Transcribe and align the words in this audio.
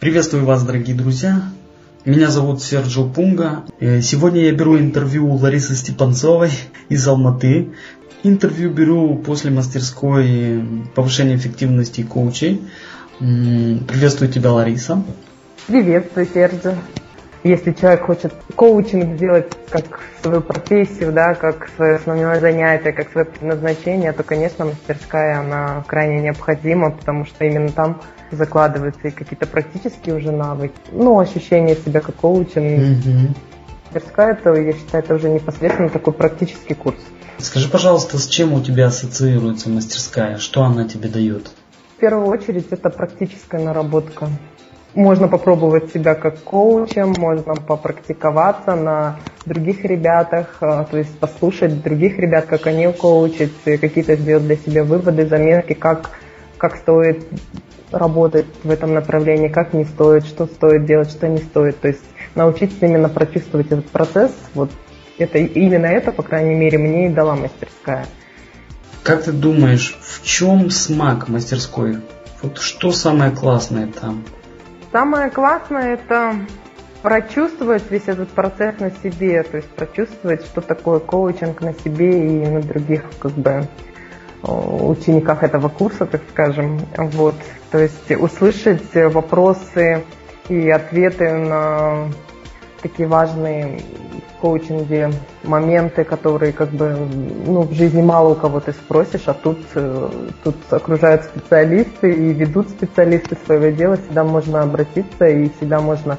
Приветствую 0.00 0.46
вас, 0.46 0.62
дорогие 0.62 0.96
друзья. 0.96 1.42
Меня 2.06 2.30
зовут 2.30 2.62
Серджо 2.62 3.02
Пунга. 3.04 3.64
Э, 3.80 4.00
сегодня 4.00 4.46
я 4.46 4.52
беру 4.52 4.78
интервью 4.78 5.30
у 5.30 5.36
Ларисы 5.36 5.76
Степанцовой 5.76 6.48
из 6.88 7.06
Алматы. 7.06 7.68
Интервью 8.22 8.70
беру 8.70 9.18
после 9.18 9.50
мастерской 9.50 10.64
повышения 10.94 11.36
эффективности 11.36 12.02
коучей. 12.02 12.62
Приветствую 13.18 14.32
тебя, 14.32 14.52
Лариса. 14.52 15.04
Приветствую, 15.66 16.26
Серджо. 16.32 16.78
Если 17.42 17.72
человек 17.72 18.02
хочет 18.02 18.34
коучинг 18.54 19.16
сделать 19.16 19.50
как 19.70 20.00
свою 20.20 20.42
профессию, 20.42 21.10
да, 21.10 21.34
как 21.34 21.70
свое 21.74 21.96
основное 21.96 22.38
занятие, 22.38 22.92
как 22.92 23.10
свое 23.10 23.24
предназначение, 23.24 24.12
то, 24.12 24.22
конечно, 24.22 24.66
мастерская, 24.66 25.40
она 25.40 25.82
крайне 25.86 26.20
необходима, 26.20 26.90
потому 26.90 27.24
что 27.24 27.46
именно 27.46 27.70
там 27.70 28.02
закладываются 28.30 29.08
и 29.08 29.10
какие-то 29.10 29.46
практические 29.46 30.16
уже 30.16 30.32
навыки, 30.32 30.74
ну, 30.92 31.18
ощущение 31.18 31.76
себя 31.76 32.00
как. 32.00 32.94
Mm-hmm. 32.94 33.36
Мастерская, 33.86 34.32
это, 34.32 34.54
я 34.54 34.72
считаю, 34.72 35.02
это 35.02 35.14
уже 35.14 35.30
непосредственно 35.30 35.88
такой 35.88 36.12
практический 36.12 36.74
курс. 36.74 37.00
Скажи, 37.38 37.70
пожалуйста, 37.70 38.18
с 38.18 38.26
чем 38.26 38.52
у 38.52 38.60
тебя 38.60 38.88
ассоциируется 38.88 39.70
мастерская? 39.70 40.36
Что 40.36 40.62
она 40.62 40.86
тебе 40.86 41.08
дает? 41.08 41.50
В 41.96 42.00
первую 42.00 42.26
очередь 42.28 42.68
это 42.70 42.90
практическая 42.90 43.62
наработка 43.62 44.28
можно 44.94 45.28
попробовать 45.28 45.92
себя 45.92 46.14
как 46.14 46.40
коучем, 46.40 47.14
можно 47.18 47.54
попрактиковаться 47.54 48.74
на 48.74 49.18
других 49.46 49.84
ребятах, 49.84 50.56
э, 50.60 50.84
то 50.90 50.98
есть 50.98 51.18
послушать 51.18 51.82
других 51.82 52.18
ребят, 52.18 52.46
как 52.46 52.66
они 52.66 52.92
коучат, 52.92 53.50
какие-то 53.64 54.16
сделать 54.16 54.46
для 54.46 54.56
себя 54.56 54.84
выводы, 54.84 55.26
заметки, 55.26 55.74
как, 55.74 56.10
как 56.58 56.76
стоит 56.76 57.24
работать 57.92 58.46
в 58.62 58.70
этом 58.70 58.94
направлении, 58.94 59.48
как 59.48 59.72
не 59.74 59.84
стоит, 59.84 60.24
что 60.24 60.46
стоит 60.46 60.86
делать, 60.86 61.10
что 61.10 61.28
не 61.28 61.38
стоит. 61.38 61.80
То 61.80 61.88
есть 61.88 62.04
научиться 62.34 62.86
именно 62.86 63.08
прочувствовать 63.08 63.66
этот 63.66 63.88
процесс, 63.88 64.32
вот 64.54 64.70
это, 65.18 65.38
именно 65.38 65.86
это, 65.86 66.12
по 66.12 66.22
крайней 66.22 66.54
мере, 66.54 66.78
мне 66.78 67.06
и 67.06 67.10
дала 67.10 67.36
мастерская. 67.36 68.06
Как 69.02 69.24
ты 69.24 69.32
думаешь, 69.32 69.98
в 70.02 70.24
чем 70.24 70.70
смак 70.70 71.28
мастерской? 71.28 71.98
Вот 72.42 72.58
что 72.58 72.92
самое 72.92 73.30
классное 73.30 73.86
там? 73.86 74.24
Самое 74.92 75.30
классное 75.30 75.94
это 75.94 76.34
прочувствовать 77.02 77.90
весь 77.90 78.08
этот 78.08 78.28
процесс 78.30 78.78
на 78.80 78.90
себе, 78.90 79.42
то 79.42 79.56
есть 79.56 79.68
прочувствовать, 79.70 80.44
что 80.44 80.60
такое 80.60 80.98
коучинг 80.98 81.60
на 81.60 81.72
себе 81.74 82.26
и 82.26 82.46
на 82.46 82.60
других 82.60 83.04
как 83.20 83.32
бы 83.32 83.68
учениках 84.42 85.42
этого 85.42 85.68
курса, 85.68 86.06
так 86.06 86.22
скажем. 86.30 86.80
Вот. 86.96 87.36
То 87.70 87.78
есть 87.78 88.10
услышать 88.10 88.94
вопросы 88.94 90.02
и 90.48 90.68
ответы 90.70 91.32
на 91.32 92.08
такие 92.82 93.08
важные 93.08 93.80
в 94.34 94.40
коучинге 94.40 95.10
моменты, 95.44 96.04
которые 96.04 96.52
как 96.52 96.70
бы 96.70 96.96
ну, 97.46 97.62
в 97.62 97.72
жизни 97.72 98.02
мало 98.02 98.30
у 98.30 98.34
кого 98.34 98.60
ты 98.60 98.72
спросишь, 98.72 99.22
а 99.26 99.34
тут, 99.34 99.58
э, 99.74 100.10
тут 100.42 100.56
окружают 100.70 101.24
специалисты 101.24 102.12
и 102.12 102.32
ведут 102.32 102.68
специалисты 102.70 103.36
своего 103.44 103.76
дела, 103.76 103.96
всегда 103.96 104.24
можно 104.24 104.62
обратиться 104.62 105.28
и 105.28 105.50
всегда 105.50 105.80
можно 105.80 106.18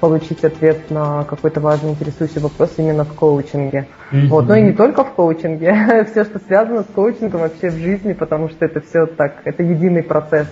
получить 0.00 0.44
ответ 0.44 0.90
на 0.90 1.24
какой-то 1.24 1.60
важный 1.60 1.90
интересующий 1.90 2.40
вопрос 2.40 2.74
именно 2.76 3.04
в 3.04 3.14
коучинге. 3.14 3.88
Mm-hmm. 4.12 4.26
Вот. 4.28 4.46
Но 4.46 4.56
и 4.56 4.62
не 4.62 4.72
только 4.72 5.04
в 5.04 5.12
коучинге, 5.12 6.06
все, 6.10 6.24
что 6.24 6.38
связано 6.38 6.82
с 6.82 6.86
коучингом 6.94 7.40
вообще 7.40 7.70
в 7.70 7.76
жизни, 7.76 8.12
потому 8.12 8.48
что 8.48 8.64
это 8.64 8.80
все 8.80 9.06
так, 9.06 9.36
это 9.44 9.62
единый 9.62 10.02
процесс. 10.02 10.48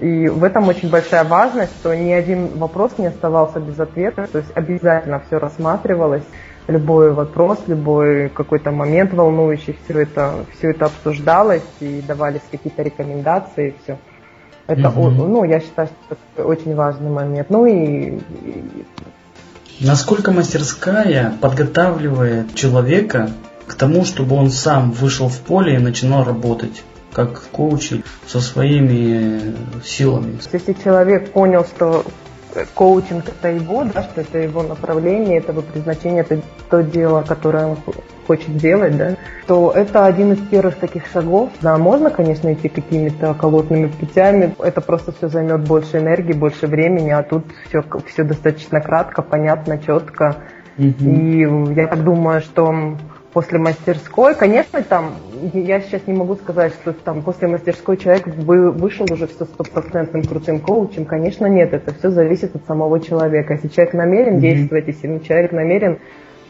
И 0.00 0.28
в 0.28 0.44
этом 0.44 0.68
очень 0.68 0.90
большая 0.90 1.24
важность, 1.24 1.72
что 1.80 1.94
ни 1.94 2.12
один 2.12 2.58
вопрос 2.58 2.92
не 2.98 3.06
оставался 3.06 3.60
без 3.60 3.78
ответа, 3.80 4.28
то 4.30 4.38
есть 4.38 4.50
обязательно 4.54 5.20
все 5.26 5.38
рассматривалось, 5.38 6.22
любой 6.68 7.12
вопрос, 7.12 7.58
любой 7.66 8.28
какой-то 8.28 8.70
момент 8.70 9.12
волнующий, 9.12 9.76
все 9.84 10.02
это, 10.02 10.44
все 10.56 10.70
это 10.70 10.86
обсуждалось 10.86 11.62
и 11.80 12.02
давались 12.06 12.42
какие-то 12.50 12.82
рекомендации, 12.82 13.70
и 13.70 13.74
все. 13.82 13.98
Это, 14.66 14.90
угу. 14.90 15.10
ну, 15.10 15.44
я 15.44 15.60
считаю, 15.60 15.88
что 15.88 16.16
это 16.36 16.46
очень 16.46 16.74
важный 16.74 17.10
момент. 17.10 17.48
Ну 17.48 17.64
и, 17.64 18.20
Насколько 19.80 20.32
мастерская 20.32 21.34
подготавливает 21.40 22.54
человека 22.54 23.30
к 23.66 23.74
тому, 23.74 24.04
чтобы 24.04 24.34
он 24.34 24.50
сам 24.50 24.90
вышел 24.90 25.28
в 25.28 25.38
поле 25.38 25.76
и 25.76 25.78
начинал 25.78 26.24
работать? 26.24 26.82
Как 27.26 27.42
коуч 27.50 27.94
со 28.28 28.40
своими 28.40 29.54
силами. 29.84 30.38
Если 30.52 30.72
человек 30.74 31.32
понял, 31.32 31.64
что 31.64 32.04
коучинг 32.74 33.28
это 33.28 33.48
его, 33.48 33.82
да, 33.84 34.04
что 34.04 34.20
это 34.20 34.38
его 34.38 34.62
направление, 34.62 35.38
это 35.38 35.50
его 35.50 35.62
предназначение, 35.62 36.20
это 36.20 36.40
то 36.70 36.82
дело, 36.82 37.22
которое 37.22 37.66
он 37.66 37.76
хочет 38.26 38.56
делать, 38.56 38.96
да, 38.96 39.16
то 39.48 39.72
это 39.74 40.06
один 40.06 40.32
из 40.32 40.38
первых 40.48 40.76
таких 40.76 41.06
шагов. 41.12 41.50
Да, 41.60 41.76
можно, 41.76 42.10
конечно, 42.10 42.52
идти 42.52 42.68
какими-то 42.68 43.34
колотными 43.34 43.88
путями, 43.88 44.54
это 44.60 44.80
просто 44.80 45.10
все 45.10 45.28
займет 45.28 45.62
больше 45.62 45.98
энергии, 45.98 46.34
больше 46.34 46.68
времени, 46.68 47.10
а 47.10 47.24
тут 47.24 47.44
все, 47.68 47.82
все 48.06 48.22
достаточно 48.22 48.80
кратко, 48.80 49.22
понятно, 49.22 49.78
четко. 49.78 50.36
Угу. 50.78 51.04
И 51.04 51.74
я 51.74 51.88
так 51.88 52.04
думаю, 52.04 52.40
что 52.40 52.96
после 53.38 53.60
мастерской. 53.60 54.34
Конечно, 54.34 54.82
там, 54.82 55.14
я 55.52 55.80
сейчас 55.80 56.08
не 56.08 56.12
могу 56.12 56.34
сказать, 56.34 56.72
что 56.72 56.92
там 56.92 57.22
после 57.22 57.46
мастерской 57.46 57.96
человек 57.96 58.26
вышел 58.26 59.06
уже 59.12 59.28
все 59.28 59.44
стопроцентным 59.44 60.24
крутым 60.24 60.58
коучем. 60.58 61.04
Конечно, 61.04 61.46
нет, 61.46 61.72
это 61.72 61.94
все 61.94 62.10
зависит 62.10 62.56
от 62.56 62.66
самого 62.66 62.98
человека. 62.98 63.52
Если 63.52 63.68
человек 63.68 63.94
намерен 63.94 64.38
mm-hmm. 64.38 64.40
действовать, 64.40 64.88
если 64.88 65.18
человек 65.18 65.52
намерен 65.52 65.98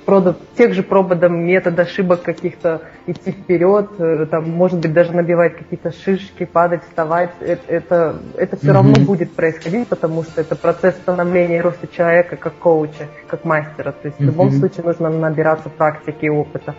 продав, 0.08 0.36
тех 0.56 0.72
же 0.72 0.82
прободом 0.82 1.44
метод 1.44 1.78
ошибок 1.78 2.22
каких-то 2.22 2.80
идти 3.06 3.30
вперед, 3.30 3.90
э, 3.98 4.24
там, 4.30 4.48
может 4.48 4.78
быть, 4.78 4.94
даже 4.94 5.12
набивать 5.12 5.58
какие-то 5.58 5.92
шишки, 5.92 6.46
падать, 6.46 6.82
вставать, 6.84 7.32
это, 7.40 7.62
это, 7.68 8.16
это 8.34 8.56
все 8.56 8.68
mm-hmm. 8.68 8.72
равно 8.72 8.94
будет 9.04 9.34
происходить, 9.34 9.86
потому 9.86 10.22
что 10.22 10.40
это 10.40 10.56
процесс 10.56 10.94
становления 10.94 11.58
и 11.58 11.60
роста 11.60 11.86
человека 11.88 12.36
как 12.36 12.54
коуча, 12.54 13.08
как 13.26 13.44
мастера. 13.44 13.92
То 13.92 14.08
есть 14.08 14.18
mm-hmm. 14.18 14.22
в 14.22 14.26
любом 14.28 14.50
случае 14.52 14.86
нужно 14.86 15.10
набираться 15.10 15.68
практики 15.68 16.24
и 16.24 16.30
опыта. 16.30 16.74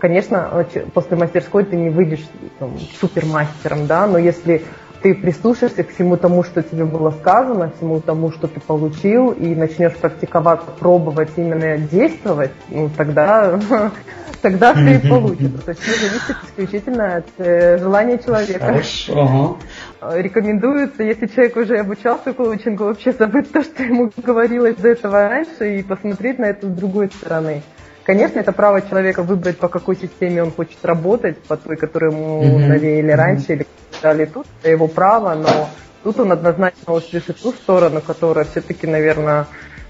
Конечно, 0.00 0.66
после 0.92 1.16
мастерской 1.16 1.62
ты 1.62 1.76
не 1.76 1.90
выйдешь 1.90 2.26
там, 2.58 2.76
супермастером, 3.00 3.86
да, 3.86 4.08
но 4.08 4.18
если 4.18 4.64
ты 5.04 5.14
прислушаешься 5.14 5.84
к 5.84 5.90
всему 5.90 6.16
тому, 6.16 6.42
что 6.42 6.62
тебе 6.62 6.86
было 6.86 7.10
сказано, 7.10 7.70
всему 7.76 8.00
тому, 8.00 8.32
что 8.32 8.48
ты 8.48 8.58
получил, 8.58 9.32
и 9.32 9.54
начнешь 9.54 9.94
практиковаться, 9.96 10.70
пробовать 10.70 11.28
именно 11.36 11.76
действовать, 11.76 12.52
ну, 12.70 12.88
тогда, 12.96 13.60
тогда 14.40 14.72
ты 14.72 14.94
и 14.94 14.98
получится. 15.06 15.58
То 15.62 15.72
есть 15.72 15.82
все 15.82 16.08
зависит 16.08 16.36
исключительно 16.44 17.16
от 17.16 17.26
э, 17.36 17.76
желания 17.76 18.16
человека. 18.16 18.64
Хорошо. 18.64 19.58
Рекомендуется, 20.00 21.02
если 21.02 21.26
человек 21.26 21.56
уже 21.58 21.76
обучался 21.76 22.32
коучингу, 22.32 22.84
вообще 22.84 23.12
забыть 23.12 23.52
то, 23.52 23.62
что 23.62 23.82
ему 23.82 24.10
говорилось 24.16 24.76
до 24.76 24.88
этого 24.88 25.28
раньше, 25.28 25.80
и 25.80 25.82
посмотреть 25.82 26.38
на 26.38 26.46
это 26.46 26.66
с 26.66 26.70
другой 26.70 27.08
стороны. 27.08 27.62
Конечно, 28.04 28.38
это 28.38 28.52
право 28.52 28.82
человека 28.82 29.22
выбрать, 29.22 29.56
по 29.56 29.68
какой 29.68 29.96
системе 29.96 30.42
он 30.42 30.52
хочет 30.52 30.84
работать, 30.84 31.38
по 31.38 31.56
той, 31.56 31.76
которую 31.76 32.12
ему 32.12 32.42
mm-hmm. 32.42 32.66
навеяли 32.66 33.12
раньше 33.12 33.52
или 33.54 33.66
дали 34.02 34.26
тут, 34.26 34.46
это 34.60 34.70
его 34.70 34.88
право, 34.88 35.34
но 35.34 35.70
тут 36.02 36.20
он 36.20 36.30
однозначно 36.32 36.92
услышит 36.92 37.40
ту 37.40 37.52
сторону, 37.52 38.02
которая 38.02 38.44
все-таки, 38.44 38.86
наверное, 38.86 39.46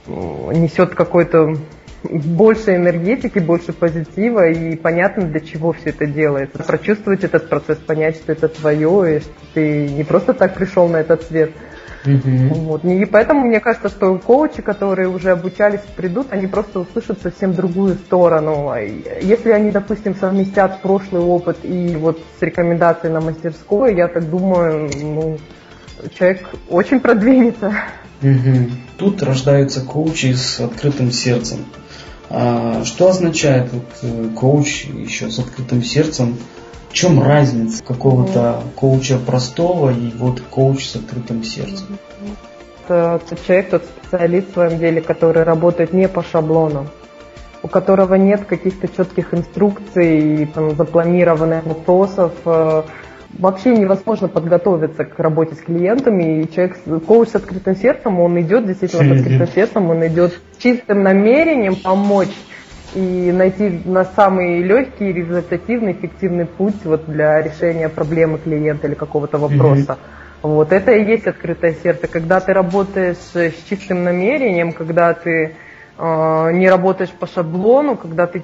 несет 0.06 0.94
какой-то 0.94 1.56
больше 2.04 2.76
энергетики, 2.76 3.38
больше 3.40 3.72
позитива 3.72 4.48
и 4.48 4.76
понятно, 4.76 5.24
для 5.24 5.40
чего 5.40 5.72
все 5.72 5.90
это 5.90 6.06
делается. 6.06 6.62
Прочувствовать 6.62 7.24
этот 7.24 7.48
процесс, 7.48 7.78
понять, 7.78 8.16
что 8.16 8.32
это 8.32 8.48
твое, 8.48 9.16
и 9.16 9.20
что 9.20 9.32
ты 9.54 9.88
не 9.88 10.04
просто 10.04 10.34
так 10.34 10.54
пришел 10.54 10.86
на 10.86 10.98
этот 10.98 11.22
свет, 11.22 11.50
Mm-hmm. 12.04 12.48
Вот. 12.54 12.84
И 12.84 13.04
поэтому 13.06 13.46
мне 13.46 13.60
кажется, 13.60 13.88
что 13.88 14.18
коучи, 14.18 14.60
которые 14.62 15.08
уже 15.08 15.30
обучались, 15.30 15.80
придут, 15.96 16.28
они 16.30 16.46
просто 16.46 16.80
услышат 16.80 17.20
совсем 17.22 17.54
другую 17.54 17.94
сторону. 17.94 18.74
Если 19.22 19.50
они, 19.50 19.70
допустим, 19.70 20.14
совместят 20.14 20.82
прошлый 20.82 21.22
опыт 21.22 21.58
и 21.62 21.96
вот 21.96 22.20
с 22.38 22.42
рекомендацией 22.42 23.12
на 23.12 23.20
мастерской, 23.20 23.96
я 23.96 24.08
так 24.08 24.28
думаю, 24.28 24.90
ну, 25.02 25.38
человек 26.18 26.46
очень 26.68 27.00
продвинется. 27.00 27.72
Mm-hmm. 28.20 28.70
Тут 28.98 29.22
рождаются 29.22 29.80
коучи 29.80 30.34
с 30.34 30.60
открытым 30.60 31.10
сердцем. 31.10 31.58
А 32.36 32.84
что 32.84 33.10
означает 33.10 33.72
вот, 33.72 33.84
э, 34.02 34.28
коуч 34.34 34.86
еще 34.86 35.30
с 35.30 35.38
открытым 35.38 35.84
сердцем? 35.84 36.36
В 36.90 36.92
чем 36.92 37.22
разница 37.22 37.82
какого-то 37.84 38.60
коуча 38.74 39.18
простого 39.18 39.90
и 39.90 40.10
вот 40.16 40.40
коуч 40.40 40.84
с 40.84 40.96
открытым 40.96 41.44
сердцем? 41.44 41.96
Это 42.84 43.20
тот 43.28 43.46
человек, 43.46 43.70
тот 43.70 43.84
специалист 43.84 44.50
в 44.50 44.54
своем 44.54 44.78
деле, 44.80 45.00
который 45.00 45.44
работает 45.44 45.92
не 45.92 46.08
по 46.08 46.24
шаблону, 46.24 46.88
у 47.62 47.68
которого 47.68 48.14
нет 48.16 48.46
каких-то 48.46 48.88
четких 48.88 49.32
инструкций, 49.32 50.50
там, 50.52 50.74
запланированных 50.74 51.64
вопросов, 51.64 52.32
э, 52.46 52.82
вообще 53.38 53.76
невозможно 53.76 54.28
подготовиться 54.28 55.04
к 55.04 55.18
работе 55.18 55.54
с 55.54 55.58
клиентами, 55.58 56.42
и 56.42 56.52
человек, 56.52 56.78
коуч 57.06 57.28
с 57.28 57.34
открытым 57.34 57.76
сердцем, 57.76 58.20
он 58.20 58.40
идет 58.40 58.66
действительно 58.66 59.14
с 59.14 59.18
открытым 59.18 59.48
сердцем, 59.48 59.90
он 59.90 60.06
идет 60.06 60.32
с 60.32 60.62
чистым 60.62 61.02
намерением 61.02 61.76
помочь 61.76 62.34
и 62.94 63.32
найти 63.32 63.80
на 63.84 64.04
самый 64.04 64.62
легкий, 64.62 65.12
результативный, 65.12 65.92
эффективный 65.92 66.46
путь 66.46 66.84
вот 66.84 67.06
для 67.06 67.42
решения 67.42 67.88
проблемы 67.88 68.38
клиента 68.38 68.86
или 68.86 68.94
какого-то 68.94 69.38
вопроса. 69.38 69.98
Mm-hmm. 69.98 70.48
Вот 70.48 70.72
это 70.72 70.92
и 70.92 71.04
есть 71.04 71.26
открытое 71.26 71.74
сердце, 71.82 72.06
когда 72.06 72.38
ты 72.38 72.52
работаешь 72.52 73.16
с 73.16 73.52
чистым 73.68 74.04
намерением, 74.04 74.72
когда 74.72 75.14
ты 75.14 75.56
не 75.98 76.68
работаешь 76.68 77.10
по 77.10 77.26
шаблону, 77.26 77.96
когда 77.96 78.26
ты 78.26 78.42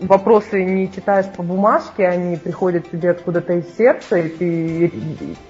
вопросы 0.00 0.64
не 0.64 0.90
читаешь 0.92 1.26
по 1.26 1.42
бумажке, 1.42 2.06
они 2.06 2.36
приходят 2.36 2.90
тебе 2.90 3.10
откуда-то 3.10 3.54
из 3.54 3.76
сердца, 3.76 4.16
и 4.16 4.28
ты 4.28 4.92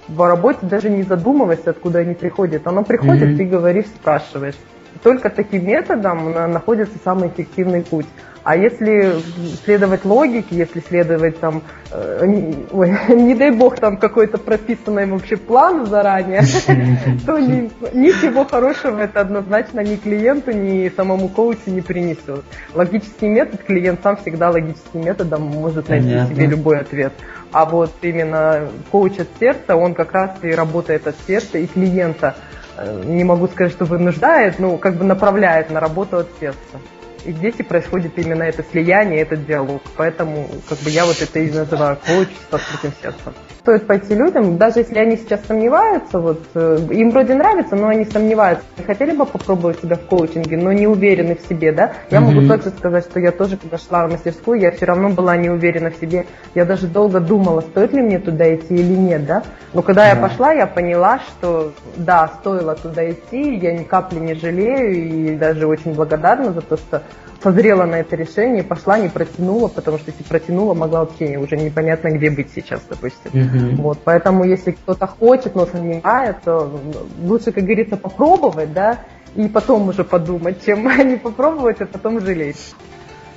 в 0.07 0.27
работе 0.27 0.59
даже 0.63 0.89
не 0.89 1.03
задумываешься, 1.03 1.71
откуда 1.71 1.99
они 1.99 2.13
приходят. 2.13 2.65
Оно 2.67 2.83
приходит, 2.83 3.29
mm-hmm. 3.29 3.37
ты 3.37 3.45
говоришь, 3.45 3.87
спрашиваешь. 3.87 4.55
Только 5.03 5.29
таким 5.29 5.65
методом 5.67 6.31
находится 6.51 6.97
самый 7.03 7.29
эффективный 7.29 7.83
путь. 7.83 8.07
А 8.43 8.55
если 8.55 9.21
следовать 9.65 10.05
логике, 10.05 10.55
если 10.55 10.79
следовать 10.79 11.39
там, 11.39 11.61
э, 11.91 12.53
ой, 12.71 12.97
не 13.15 13.35
дай 13.35 13.51
бог 13.51 13.77
там 13.79 13.97
какой-то 13.97 14.37
прописанный 14.37 15.05
вообще 15.05 15.35
план 15.35 15.85
заранее, 15.85 16.41
то 17.25 17.37
ни, 17.37 17.69
ничего 17.93 18.45
хорошего 18.45 18.99
это 18.99 19.21
однозначно 19.21 19.81
ни 19.81 19.95
клиенту, 19.97 20.51
ни 20.51 20.89
самому 20.89 21.27
коучу 21.27 21.67
не 21.67 21.81
принесет. 21.81 22.43
Логический 22.73 23.27
метод, 23.27 23.63
клиент 23.63 23.99
сам 24.03 24.15
всегда 24.17 24.51
логическим 24.51 25.01
методом 25.01 25.43
может 25.43 25.89
найти 25.89 26.33
себе 26.33 26.45
любой 26.45 26.79
ответ. 26.79 27.13
А 27.51 27.65
вот 27.65 27.91
именно 28.01 28.69
коуч 28.91 29.19
от 29.19 29.27
сердца, 29.39 29.75
он 29.75 29.93
как 29.93 30.13
раз 30.13 30.31
и 30.43 30.51
работает 30.51 31.07
от 31.07 31.15
сердца 31.27 31.57
и 31.57 31.67
клиента 31.67 32.35
э, 32.77 33.03
не 33.05 33.23
могу 33.23 33.47
сказать, 33.47 33.73
что 33.73 33.85
вынуждает, 33.85 34.59
но 34.59 34.77
как 34.77 34.95
бы 34.95 35.03
направляет 35.03 35.71
на 35.71 35.79
работу 35.79 36.17
от 36.17 36.29
сердца. 36.39 36.79
И 37.25 37.31
здесь 37.31 37.55
и 37.57 37.63
происходит 37.63 38.17
именно 38.17 38.43
это 38.43 38.63
слияние, 38.71 39.21
этот 39.21 39.45
диалог. 39.45 39.81
Поэтому 39.97 40.47
как 40.67 40.77
бы 40.79 40.89
я 40.89 41.05
вот 41.05 41.21
это 41.21 41.39
и 41.39 41.51
называю 41.51 41.97
коуч 42.05 42.27
с 42.49 42.53
открытым 42.53 42.91
сердцем. 43.01 43.33
Стоит 43.59 43.87
пойти 43.87 44.15
людям, 44.15 44.57
даже 44.57 44.79
если 44.79 44.97
они 44.97 45.17
сейчас 45.17 45.41
сомневаются, 45.45 46.19
вот 46.19 46.41
э, 46.55 46.79
им 46.91 47.11
вроде 47.11 47.35
нравится, 47.35 47.75
но 47.75 47.89
они 47.89 48.05
сомневаются. 48.05 48.65
Хотели 48.87 49.11
бы 49.11 49.25
попробовать 49.25 49.81
себя 49.81 49.97
в 49.97 50.05
коучинге, 50.05 50.57
но 50.57 50.71
не 50.71 50.87
уверены 50.87 51.35
в 51.35 51.47
себе, 51.47 51.73
да? 51.73 51.93
Я 52.09 52.17
mm-hmm. 52.17 52.21
могу 52.21 52.47
точно 52.47 52.71
сказать, 52.71 53.03
что 53.03 53.19
я 53.19 53.31
тоже, 53.31 53.57
когда 53.57 53.77
шла 53.77 54.07
в 54.07 54.11
мастерскую, 54.11 54.59
я 54.59 54.71
все 54.71 54.85
равно 54.85 55.09
была 55.09 55.35
не 55.35 55.49
уверена 55.49 55.91
в 55.91 55.97
себе. 55.97 56.25
Я 56.55 56.65
даже 56.65 56.87
долго 56.87 57.19
думала, 57.19 57.61
стоит 57.61 57.91
ли 57.93 58.01
мне 58.01 58.17
туда 58.19 58.55
идти 58.55 58.75
или 58.75 58.95
нет, 58.95 59.25
да? 59.25 59.43
Но 59.73 59.81
когда 59.81 60.05
yeah. 60.05 60.15
я 60.15 60.21
пошла, 60.21 60.53
я 60.53 60.65
поняла, 60.65 61.19
что 61.19 61.73
да, 61.97 62.31
стоило 62.39 62.75
туда 62.75 63.11
идти, 63.11 63.55
я 63.57 63.73
ни 63.73 63.83
капли 63.83 64.19
не 64.19 64.35
жалею 64.35 64.95
и 64.95 65.35
даже 65.35 65.67
очень 65.67 65.93
благодарна 65.93 66.53
за 66.53 66.61
то, 66.61 66.77
что 66.77 67.03
созрела 67.41 67.85
на 67.85 67.95
это 67.95 68.15
решение, 68.15 68.63
пошла, 68.63 68.99
не 68.99 69.09
протянула, 69.09 69.67
потому 69.67 69.97
что 69.97 70.11
если 70.11 70.23
протянула, 70.23 70.73
могла 70.73 71.01
вообще 71.01 71.37
уже 71.37 71.57
непонятно 71.57 72.09
где 72.09 72.29
быть 72.29 72.49
сейчас, 72.53 72.81
допустим. 72.89 73.31
Uh-huh. 73.31 73.75
Вот, 73.75 73.99
поэтому 74.03 74.43
если 74.43 74.71
кто-то 74.71 75.07
хочет, 75.07 75.55
но 75.55 75.65
сомневается, 75.65 76.41
то 76.43 76.79
лучше, 77.23 77.51
как 77.51 77.63
говорится, 77.63 77.97
попробовать, 77.97 78.73
да, 78.73 78.99
и 79.35 79.47
потом 79.47 79.89
уже 79.89 80.03
подумать, 80.03 80.65
чем 80.65 80.85
не 81.09 81.17
попробовать, 81.17 81.81
а 81.81 81.85
потом 81.85 82.19
жалеть. 82.19 82.73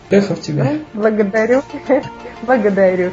Успехов 0.05 0.41
тебе. 0.43 0.81
Благодарю. 0.93 1.63
Благодарю. 2.43 3.11